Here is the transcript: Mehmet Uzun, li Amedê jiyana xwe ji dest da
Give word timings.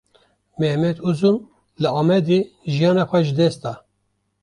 Mehmet 0.59 0.97
Uzun, 1.09 1.37
li 1.81 1.89
Amedê 1.99 2.39
jiyana 2.73 3.03
xwe 3.09 3.19
ji 3.25 3.33
dest 3.39 3.59
da 3.63 3.73